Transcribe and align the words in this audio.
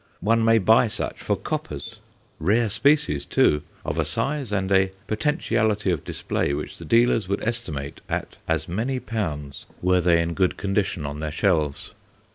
One 0.21 0.43
may 0.43 0.57
buy 0.57 0.87
such 0.87 1.19
for 1.19 1.35
coppers 1.35 1.97
rare 2.39 2.69
species, 2.69 3.23
too 3.23 3.61
of 3.85 3.99
a 3.99 4.03
size 4.03 4.51
and 4.51 4.71
a 4.71 4.89
"potentiality" 5.05 5.91
of 5.91 6.03
display 6.03 6.55
which 6.55 6.79
the 6.79 6.85
dealers 6.85 7.27
would 7.29 7.43
estimate 7.47 8.01
at 8.09 8.37
as 8.47 8.67
many 8.67 8.99
pounds 8.99 9.67
were 9.79 10.01
they 10.01 10.19
in 10.19 10.33
good 10.33 10.57
condition 10.57 11.05
on 11.05 11.19
their 11.19 11.29
shelves. 11.29 11.93